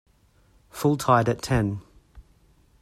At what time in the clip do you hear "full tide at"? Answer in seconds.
0.71-1.43